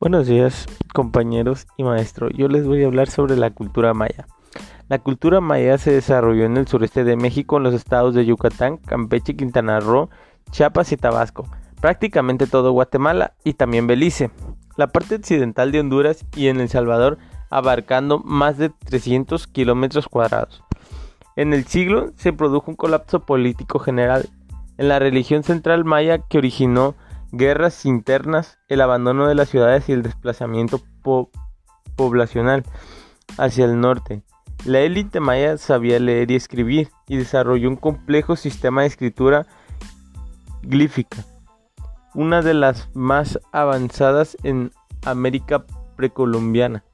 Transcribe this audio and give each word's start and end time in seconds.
Buenos 0.00 0.26
días 0.26 0.64
compañeros 0.94 1.66
y 1.76 1.84
maestro. 1.84 2.30
Yo 2.30 2.48
les 2.48 2.66
voy 2.66 2.82
a 2.82 2.86
hablar 2.86 3.10
sobre 3.10 3.36
la 3.36 3.50
cultura 3.50 3.92
maya. 3.92 4.26
La 4.88 4.98
cultura 4.98 5.42
maya 5.42 5.76
se 5.76 5.92
desarrolló 5.92 6.46
en 6.46 6.56
el 6.56 6.66
sureste 6.66 7.04
de 7.04 7.16
México 7.16 7.58
en 7.58 7.64
los 7.64 7.74
estados 7.74 8.14
de 8.14 8.24
Yucatán, 8.24 8.78
Campeche, 8.78 9.36
Quintana 9.36 9.78
Roo, 9.78 10.08
Chiapas 10.52 10.92
y 10.92 10.96
Tabasco, 10.96 11.44
prácticamente 11.82 12.46
todo 12.46 12.72
Guatemala 12.72 13.34
y 13.44 13.52
también 13.52 13.86
Belice, 13.86 14.30
la 14.78 14.86
parte 14.86 15.16
occidental 15.16 15.70
de 15.70 15.80
Honduras 15.80 16.24
y 16.34 16.48
en 16.48 16.60
El 16.60 16.70
Salvador 16.70 17.18
abarcando 17.50 18.20
más 18.20 18.56
de 18.56 18.70
300 18.70 19.48
kilómetros 19.48 20.08
cuadrados. 20.08 20.64
En 21.36 21.52
el 21.52 21.66
siglo 21.66 22.12
se 22.16 22.32
produjo 22.32 22.70
un 22.70 22.76
colapso 22.78 23.20
político 23.20 23.78
general 23.78 24.30
en 24.78 24.88
la 24.88 24.98
religión 24.98 25.42
central 25.42 25.84
maya 25.84 26.26
que 26.26 26.38
originó 26.38 26.94
guerras 27.32 27.84
internas, 27.86 28.58
el 28.68 28.80
abandono 28.80 29.26
de 29.26 29.34
las 29.34 29.48
ciudades 29.48 29.88
y 29.88 29.92
el 29.92 30.02
desplazamiento 30.02 30.80
poblacional 31.96 32.64
hacia 33.38 33.64
el 33.64 33.80
norte. 33.80 34.22
La 34.64 34.80
élite 34.80 35.20
maya 35.20 35.56
sabía 35.56 35.98
leer 35.98 36.30
y 36.30 36.36
escribir 36.36 36.90
y 37.08 37.16
desarrolló 37.16 37.68
un 37.68 37.76
complejo 37.76 38.36
sistema 38.36 38.82
de 38.82 38.88
escritura 38.88 39.46
glífica, 40.62 41.24
una 42.14 42.42
de 42.42 42.54
las 42.54 42.90
más 42.94 43.38
avanzadas 43.52 44.36
en 44.42 44.72
América 45.04 45.64
precolombiana. 45.96 46.84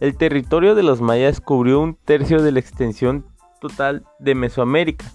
El 0.00 0.16
territorio 0.16 0.74
de 0.74 0.82
los 0.82 1.00
mayas 1.00 1.40
cubrió 1.40 1.80
un 1.80 1.94
tercio 1.94 2.42
de 2.42 2.50
la 2.50 2.58
extensión 2.58 3.26
total 3.60 4.04
de 4.18 4.34
Mesoamérica 4.34 5.06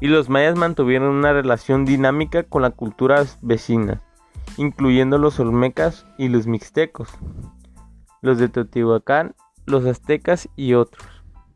y 0.00 0.08
los 0.08 0.28
mayas 0.28 0.56
mantuvieron 0.56 1.14
una 1.14 1.32
relación 1.32 1.84
dinámica 1.84 2.42
con 2.42 2.62
las 2.62 2.74
culturas 2.74 3.38
vecinas, 3.42 4.00
incluyendo 4.56 5.18
los 5.18 5.38
olmecas 5.38 6.06
y 6.18 6.28
los 6.28 6.46
mixtecos, 6.46 7.10
los 8.22 8.38
de 8.38 8.48
Teotihuacán, 8.48 9.34
los 9.66 9.84
aztecas 9.84 10.48
y 10.56 10.74
otros. 10.74 11.06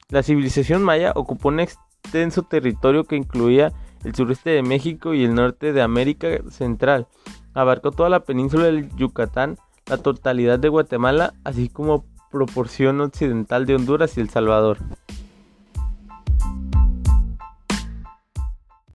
La 0.09 0.23
civilización 0.23 0.83
maya 0.83 1.13
ocupó 1.15 1.49
un 1.49 1.61
extenso 1.61 2.43
territorio 2.43 3.05
que 3.05 3.17
incluía 3.17 3.73
el 4.05 4.15
sureste 4.15 4.51
de 4.51 4.63
México 4.63 5.15
y 5.15 5.25
el 5.25 5.35
norte 5.35 5.73
de 5.73 5.83
América 5.83 6.29
Central. 6.51 7.09
Abarcó 7.55 7.91
toda 7.91 8.11
la 8.11 8.21
península 8.21 8.65
del 8.65 8.95
Yucatán, 8.97 9.57
la 9.87 9.97
totalidad 9.99 10.59
de 10.59 10.69
Guatemala, 10.69 11.35
así 11.45 11.69
como 11.69 12.05
proporción 12.31 13.01
occidental 13.01 13.65
de 13.65 13.77
Honduras 13.77 14.19
y 14.19 14.21
El 14.21 14.29
Salvador. 14.29 14.79